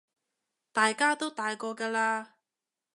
[0.73, 2.29] 大家都大個㗎喇